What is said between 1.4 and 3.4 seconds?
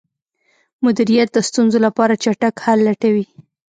ستونزو لپاره چټک حل لټوي.